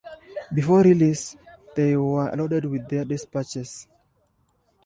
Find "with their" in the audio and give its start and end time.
2.65-3.05